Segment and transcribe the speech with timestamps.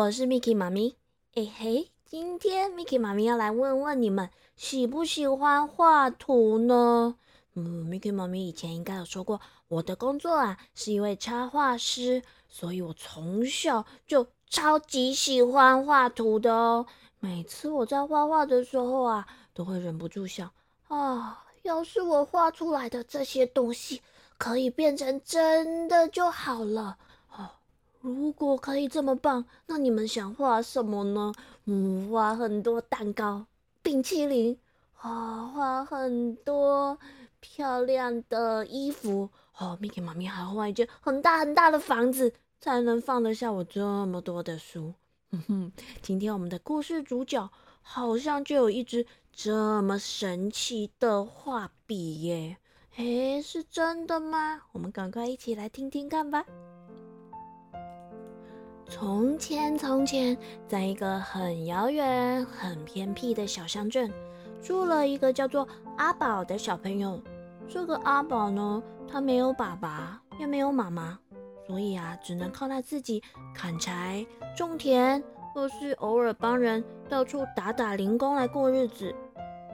[0.00, 0.96] 我是 Miki 妈咪。
[1.34, 7.16] 哎嘿，今天 Miki 妈咪要来问问你们，喜不喜欢画图呢？
[7.52, 16.86] 嗯，Miki 妈咪以前应该有说过，我的工作啊是一位插画师，所以我从小就超级喜欢画图的哦。
[17.18, 20.50] 每次我在画画的时候啊，都会忍不住想
[20.88, 24.00] 啊，要是我画出来的这些东西
[24.38, 26.96] 可以变成真的就好了。
[28.00, 31.32] 如果可以这么棒，那你们想画什么呢？
[31.66, 33.44] 嗯，画很多蛋糕、
[33.82, 34.58] 冰淇淋，
[34.96, 36.98] 啊，画很多
[37.40, 39.28] 漂亮的衣服。
[39.58, 44.94] 哦，Mickey 妈咪还要画一间很大很大的房子，才能放得下我这么多的书。
[45.30, 47.50] 哼哼，今天我们的故事主角
[47.82, 52.56] 好像就有一支这么神奇的画笔耶！
[52.96, 54.62] 诶，是真的吗？
[54.72, 56.44] 我们赶快一起来听听看吧。
[58.90, 64.12] 从前，从前，在一个很遥远、很偏僻的小乡镇，
[64.60, 67.22] 住了一个叫做阿宝的小朋友。
[67.68, 71.16] 这个阿宝呢，他没有爸爸，也没有妈妈，
[71.68, 73.22] 所以啊，只能靠他自己
[73.54, 75.22] 砍柴、种田，
[75.54, 79.14] 或是偶尔帮人到处打打零工来过日子。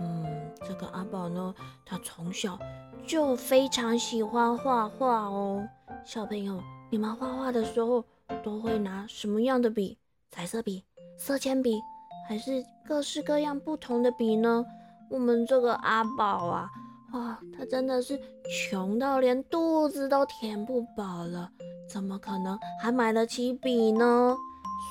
[0.00, 0.24] 嗯，
[0.62, 1.52] 这个阿宝呢，
[1.84, 2.56] 他从小
[3.04, 5.66] 就非常喜欢画画哦。
[6.04, 8.04] 小朋友，你们画画的时候，
[8.42, 9.98] 都会拿什么样的笔？
[10.30, 10.84] 彩色笔、
[11.18, 11.80] 色铅笔，
[12.28, 14.64] 还是各式各样不同的笔呢？
[15.10, 16.70] 我们这个阿宝啊，
[17.12, 18.16] 啊，他真的是
[18.48, 21.50] 穷到连肚子都填不饱了，
[21.90, 24.36] 怎么可能还买得起笔呢？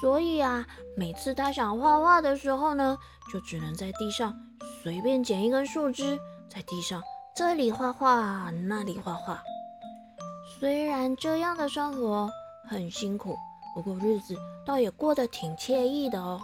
[0.01, 0.67] 所以啊，
[0.97, 2.97] 每次他想画画的时候呢，
[3.31, 4.37] 就只能在地上
[4.83, 7.01] 随便捡一根树枝，在地上
[7.33, 9.41] 这里画画，那里画画。
[10.59, 12.29] 虽然这样的生活，
[12.69, 13.35] 很辛苦，
[13.73, 16.39] 不过日子倒也过得挺惬意的哦。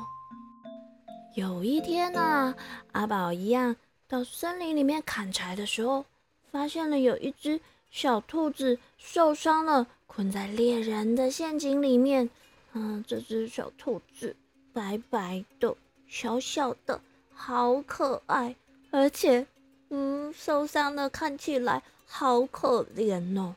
[1.35, 2.55] 有一天呢，
[2.93, 3.75] 阿宝一样
[4.07, 6.03] 到森林里面砍柴的时候，
[6.51, 12.27] 发现了有一只小兔子受伤了，困在猎人的陷阱里面。
[12.73, 14.35] 嗯，这只小兔子
[14.73, 15.75] 白白的、
[16.07, 16.99] 小小的，
[17.35, 18.55] 好可爱，
[18.89, 19.45] 而且，
[19.89, 23.55] 嗯，受伤的看起来好可怜哦。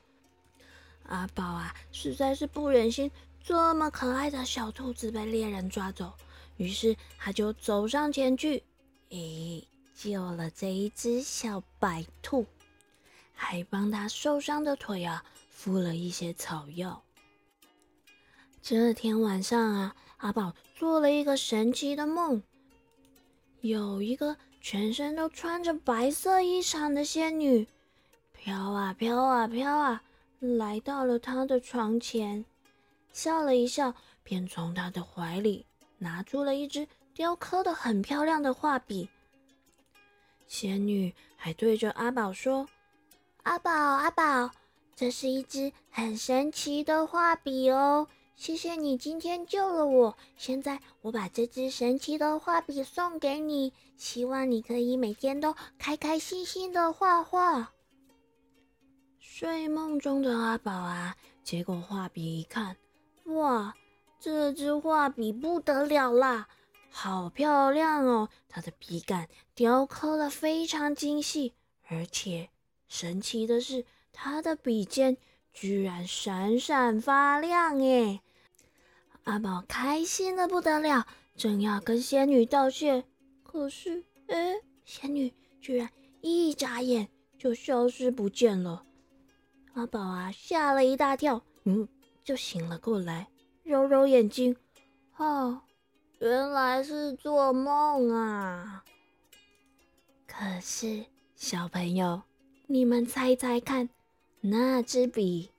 [1.09, 3.11] 阿宝啊，实在是不忍心
[3.43, 6.13] 这么可爱的小兔子被猎人抓走，
[6.57, 8.63] 于是他就走上前去，
[9.09, 12.47] 诶，救了这一只小白兔，
[13.33, 17.03] 还帮他受伤的腿啊敷了一些草药。
[18.61, 22.43] 这天晚上啊，阿宝做了一个神奇的梦，
[23.63, 27.67] 有一个全身都穿着白色衣裳的仙女，
[28.35, 30.03] 飘啊飘啊飘啊。
[30.41, 32.45] 来到了他的床前，
[33.13, 35.67] 笑了一笑，便从他的怀里
[35.99, 39.09] 拿出了一支雕刻的很漂亮的画笔。
[40.47, 42.69] 仙女还对着阿宝说
[43.43, 44.51] ：“阿宝，阿宝，
[44.95, 48.07] 这是一支很神奇的画笔哦！
[48.37, 50.17] 谢谢你今天救了我。
[50.37, 57.73] 现在我把这支神奇的画笔送给你，希望你可以每天都开开心心的画画。”
[59.39, 62.77] 睡梦中的阿宝啊，接过画笔一看，
[63.27, 63.73] 哇，
[64.19, 66.49] 这支画笔不得了啦，
[66.91, 68.29] 好漂亮哦！
[68.49, 71.53] 它的笔杆雕刻的非常精细，
[71.87, 72.51] 而且
[72.89, 75.17] 神奇的是，它的笔尖
[75.53, 78.19] 居然闪闪发亮耶！
[79.23, 81.07] 阿宝开心的不得了，
[81.37, 83.05] 正要跟仙女道谢，
[83.45, 85.89] 可是，哎，仙女居然
[86.23, 88.85] 一眨眼就消失不见了。
[89.79, 91.87] 阿宝啊，吓了一大跳，嗯，
[92.25, 93.29] 就醒了过来，
[93.63, 94.57] 揉揉眼睛，
[95.17, 95.61] 哦，
[96.19, 98.83] 原来是做梦啊。
[100.27, 101.05] 可是
[101.37, 102.23] 小朋友，
[102.67, 103.89] 你们猜猜看，
[104.41, 105.51] 那支笔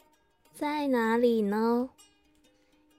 [0.53, 1.89] 在哪里呢？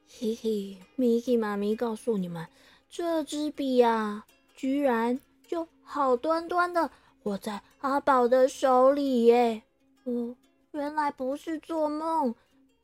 [0.09, 2.47] 嘿嘿，Miki 妈咪告诉你们，
[2.89, 4.25] 这支笔呀，
[4.57, 6.91] 居然就好端端的
[7.25, 9.65] 握在阿宝的手里耶，
[10.05, 10.35] 哦。
[10.73, 12.35] 原来不是做梦，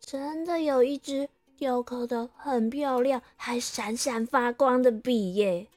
[0.00, 5.68] 真的有一支雕刻的很漂亮，还闪闪发光的笔耶！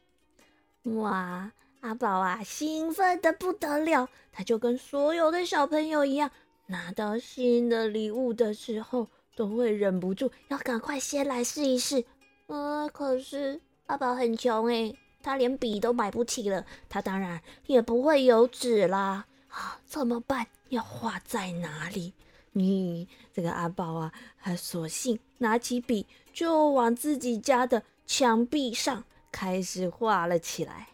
[0.83, 1.51] 哇，
[1.81, 6.31] 阿宝啊，兴奋的不得了，他就跟所有的小朋友一样，
[6.65, 12.03] 拿到新的礼物的时候，都会忍不住要赶快先来试一试。
[12.47, 19.27] 呃，可是阿宝很穷诶，他连笔都买不起了，他当然也不会有纸啦。
[19.49, 20.47] 啊，怎么办？
[20.69, 22.13] 要画在哪里？
[22.51, 24.11] 你这个阿宝啊，
[24.41, 30.87] 他索性拿起笔就往自己家的墙壁上开始画了起来。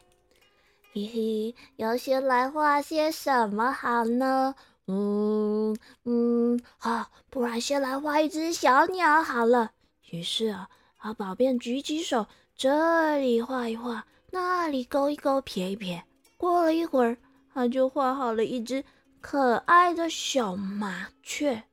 [0.94, 4.56] 嘿嘿，要先来画些什么好呢？
[4.88, 9.72] 嗯嗯，好，不然先来画一只小鸟好了。
[10.12, 16.04] 于是啊，阿宝便举起手，这里画一画，那里勾一勾，撇一撇。
[16.38, 17.18] 过了一会儿，
[17.56, 18.84] 他就画好了一只。
[19.22, 21.64] 可爱的小麻雀。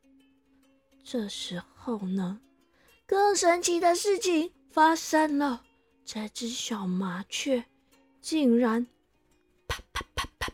[1.05, 2.40] 这时候呢，
[3.05, 5.62] 更神奇的事情发生了。
[6.05, 7.64] 这只小麻雀
[8.23, 8.87] 竟然
[9.69, 10.50] 啪啪啪啪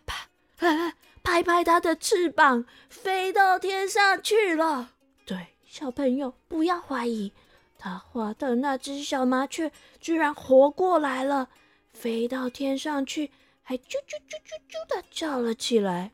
[0.56, 4.90] 啪，拍拍它的翅膀，飞到天上去了。
[5.24, 7.32] 对，小朋友不要怀疑，
[7.78, 9.70] 他画的那只小麻雀
[10.00, 11.48] 居然活过来了，
[11.92, 13.30] 飞到天上去，
[13.68, 16.10] 还啾啾啾啾啾的叫了起来。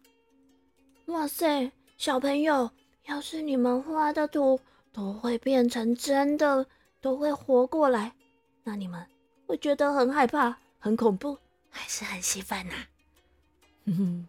[1.06, 2.68] 哇塞，小朋友，
[3.04, 4.58] 要是你们画的图
[4.92, 6.66] 都会变成真的，
[7.00, 8.12] 都会活过来，
[8.64, 9.06] 那你们
[9.46, 11.38] 会觉得很害怕、很恐怖，
[11.70, 12.74] 还是很兴奋呐？
[13.86, 14.28] 哼哼，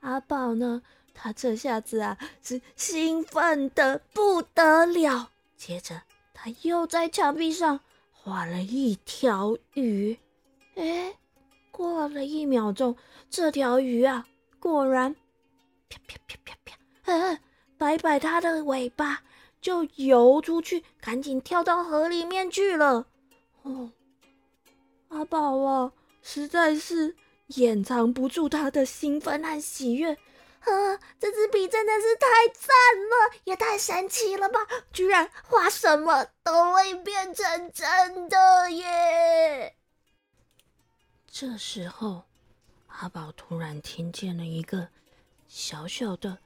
[0.00, 0.80] 阿宝呢？
[1.12, 5.30] 他这下子啊是兴奋的不得了。
[5.58, 7.80] 接着，他又在墙壁上
[8.12, 10.16] 画了一条鱼。
[10.76, 11.14] 哎，
[12.12, 12.96] 了一秒钟，
[13.28, 14.26] 这条鱼啊，
[14.60, 15.16] 果然。
[15.88, 16.78] 啪啪啪啪啪！
[17.06, 17.38] 嗯，
[17.76, 19.22] 摆摆它的尾巴
[19.60, 23.06] 就游出去，赶紧跳到河里面去了。
[23.62, 23.90] 哦，
[25.08, 25.92] 阿宝啊，
[26.22, 27.14] 实在是
[27.48, 30.12] 掩藏不住他的兴奋和喜悦。
[30.12, 32.68] 啊，这支笔真的是太赞
[33.10, 34.60] 了，也太神奇了吧！
[34.92, 39.74] 居然画什么都会变成真的耶！
[41.34, 42.24] 这时候，
[42.88, 44.86] 阿宝突然听见了一个。
[45.48, 46.38] 小小的、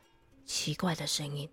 [0.45, 1.51] 奇怪的声音。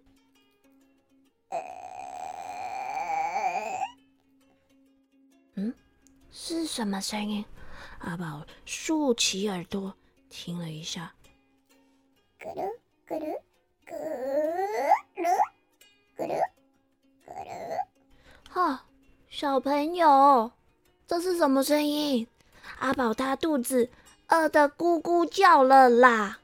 [5.55, 5.73] 嗯，
[6.31, 7.43] 是什么声音？
[8.01, 9.95] 阿宝竖起耳朵
[10.29, 11.11] 听了一下。
[12.39, 12.61] 咕噜
[13.07, 13.41] 咕噜
[13.87, 13.95] 咕
[15.15, 15.25] 噜
[16.17, 16.39] 咕噜
[17.25, 17.87] 咕噜。
[18.49, 18.85] 哈，
[19.27, 20.51] 小朋友，
[21.07, 22.27] 这是什么声音？
[22.83, 23.89] 阿宝他肚子
[24.27, 26.39] 饿得咕咕叫了啦！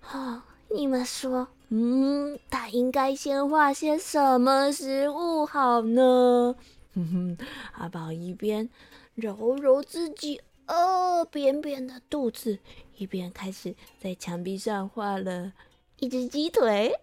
[0.00, 6.54] 哈，你们说，嗯，他应该先画些什么食物好呢？
[6.94, 7.38] 哼哼，
[7.72, 8.70] 阿宝一边
[9.16, 12.60] 揉揉自己饿扁扁的肚子，
[12.96, 15.52] 一边开始在墙壁上画了
[15.98, 16.94] 一只鸡腿，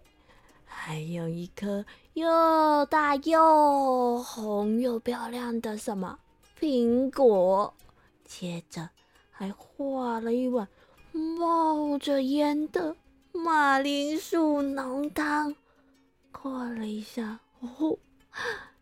[0.64, 1.84] 还有一颗
[2.14, 6.18] 又大又红又漂亮的什么
[6.58, 7.74] 苹果，
[8.30, 8.88] 接着
[9.28, 10.68] 还画了一碗。
[11.12, 12.94] 冒着烟的
[13.32, 15.56] 马铃薯浓汤，
[16.30, 17.98] 过了一下，哦，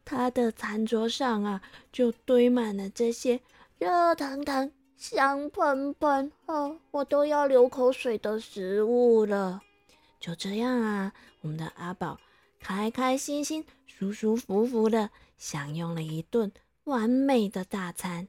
[0.04, 3.40] 他的餐桌上啊，就堆满了这些
[3.78, 9.62] 热腾腾、香喷喷，哦，我都要流口水的食物了。
[10.20, 12.18] 就这样啊，我们的阿宝
[12.60, 15.08] 开开心心、舒舒服服的
[15.38, 16.52] 享用了一顿
[16.84, 18.28] 完美的大餐。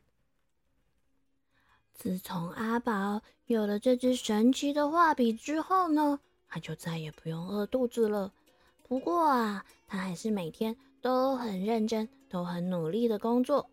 [1.99, 8.31] 自从阿宝有了这支神奇的画笔之后呢，他就再也不用饿肚子了。
[8.87, 13.69] 不过啊，他还是每天都很认真、都很努力的工作。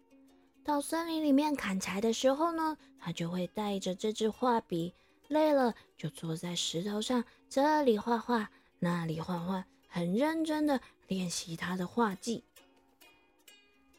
[0.65, 4.93] 到森林里面砍柴的时候呢，他就会带着这支画笔，
[5.29, 12.43] 累了就坐在石头上，这里画画，那里画画，很认真的练习他的画技。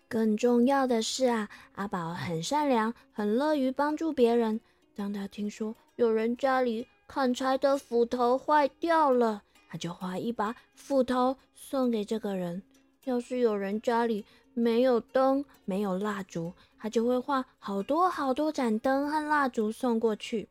[0.09, 4.61] 更重要的是啊，阿宝很善良，很乐于帮助别人。
[4.95, 12.63] 当他听说有人家里砍柴的斧头坏掉了，他就画一把斧头送给这个人。
[13.03, 20.49] 要是有人家里没有灯、没有蜡烛，他就会画好多好多盏灯和蜡烛送过去。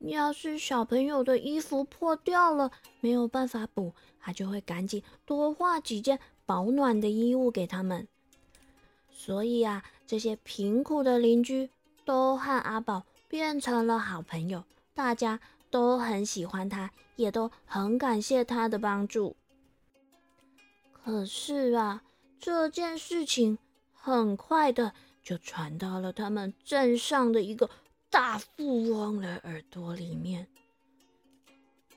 [0.00, 8.06] 要是小朋友的衣服破掉了，没有办法补，他就会赶紧多画几件保暖的衣物给他们。
[9.18, 11.70] 所以啊，这些贫苦的邻居
[12.04, 14.62] 都和阿宝变成了好朋友，
[14.94, 19.34] 大家都很喜欢他，也都很感谢他的帮助。
[20.92, 22.04] 可是啊，
[22.38, 23.58] 这件事情
[23.94, 24.92] 很快的
[25.22, 27.68] 就传到了他们镇上的一个
[28.10, 30.46] 大富翁的耳朵里面。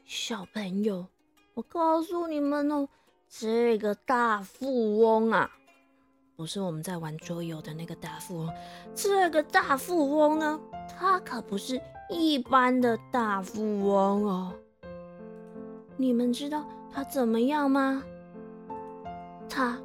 [0.06, 1.06] 小朋友，
[1.54, 2.88] 我告诉你们哦，
[3.30, 5.52] 这个大富翁啊。
[6.40, 8.50] 不是我们在玩桌游的那个大富翁，
[8.96, 10.58] 这个大富翁呢，
[10.98, 11.78] 他可不是
[12.10, 14.54] 一般的大富翁哦。
[15.98, 18.02] 你们知道他怎么样吗？
[19.50, 19.78] 他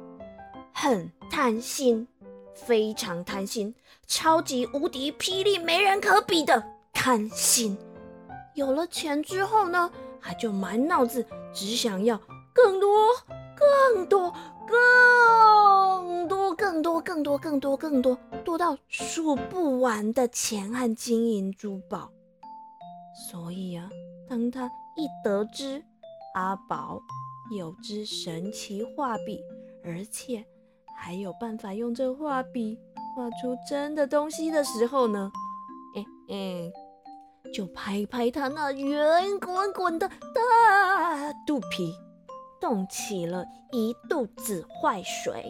[0.71, 2.07] 很贪心，
[2.53, 3.75] 非常贪心，
[4.07, 7.77] 超级无敌霹雳没人可比的贪心。
[8.53, 12.17] 有了钱之后呢，他就满脑子只想要
[12.53, 13.09] 更多、
[13.57, 14.31] 更多、
[14.65, 14.77] 更
[16.27, 22.09] 多、更多、更多、更多、更多，多到数不完的钱和金银珠宝。
[23.29, 23.89] 所以啊，
[24.29, 25.83] 当他一得知
[26.35, 27.01] 阿宝
[27.57, 29.41] 有支神奇画笔，
[29.83, 30.45] 而且
[30.97, 32.77] 还有办法用这画笔
[33.15, 35.31] 画出真的东西的时候呢，
[35.95, 36.05] 哎
[36.35, 36.71] 哎。
[37.53, 41.93] 就拍拍他那圆滚滚的大肚皮，
[42.59, 45.45] 动起了一肚子坏水。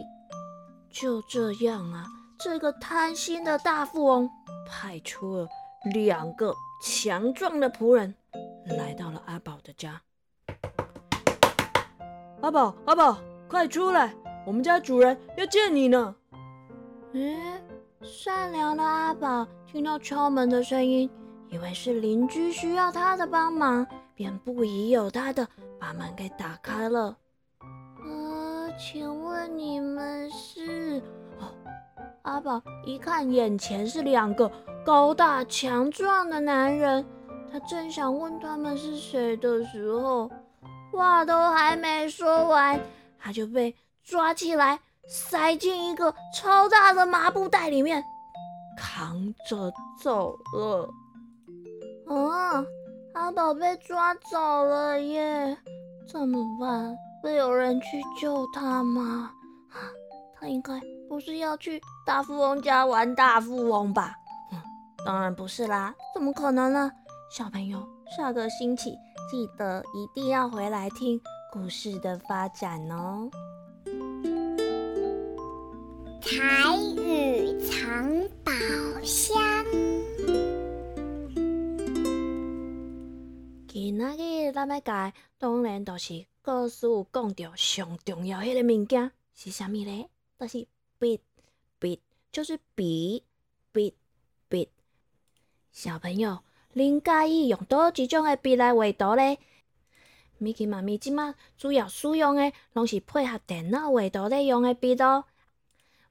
[0.98, 2.06] 就这样啊，
[2.38, 4.30] 这个贪心的大富翁
[4.66, 5.46] 派出了
[5.92, 8.14] 两个强壮的仆人，
[8.64, 10.00] 来到了阿宝的家。
[12.40, 14.14] 阿宝，阿宝，快出来！
[14.46, 16.16] 我们家主人要见你呢。
[17.12, 17.62] 嗯，
[18.02, 21.10] 善良的阿宝听到敲门的声音。
[21.50, 25.46] 以为是邻居需要他的帮忙，便不疑有他的
[25.78, 27.14] 把门给打开了。
[28.78, 31.02] 请问你们是？
[32.22, 34.50] 阿宝一看眼前是两个
[34.84, 37.04] 高大强壮的男人，
[37.50, 40.30] 他正想问他们是谁的时候，
[40.92, 42.78] 话都还没说完，
[43.18, 44.78] 他就被抓起来，
[45.08, 48.02] 塞进一个超大的麻布袋里面，
[48.76, 50.88] 扛着走了。
[52.08, 52.64] 啊！
[53.14, 55.56] 阿宝被抓走了耶，
[56.06, 56.96] 怎么办？
[57.26, 59.32] 会有人去救他吗？
[60.38, 64.14] 他应该不是要去大富翁家玩大富翁吧？
[64.52, 64.62] 嗯，
[65.04, 66.88] 当然不是啦，怎么可能呢？
[67.28, 67.84] 小朋友，
[68.16, 68.96] 下个星期
[69.28, 71.20] 记得一定要回来听
[71.52, 73.28] 故事的发展哦。
[76.22, 78.08] 彩雨藏
[78.44, 78.52] 宝
[79.02, 79.36] 箱。
[83.66, 90.08] 今仔日咱要讲，当然就是故事有讲到上重要迄个物件是啥物咧？
[90.38, 90.64] 就是
[90.96, 91.20] 笔，
[91.80, 92.00] 笔
[92.30, 93.24] 就是笔，
[93.72, 93.92] 笔，
[94.48, 94.68] 笔。
[95.72, 96.38] 小朋友，
[96.72, 99.40] 恁介意用倒一种的笔来画图咧？
[100.38, 105.24] 咪奇妈咪即马主要使用诶，拢是配合电脑画图咧用的笔咯。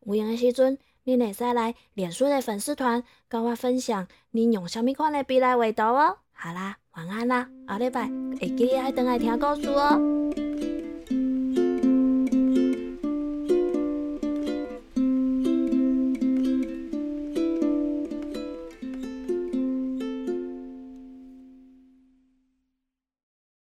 [0.02, 6.18] 有闲的时阵，恁会使来脸书的粉丝团，跟我分享恁用小米款的笔来画图哦。
[6.34, 6.78] 好啦。
[6.96, 8.10] 晚安啦，下礼拜
[8.40, 10.00] 会记得爱等来听故事哦。